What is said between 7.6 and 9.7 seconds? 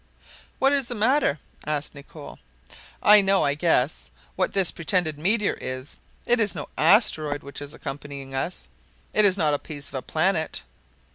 is accompanying us! It is not a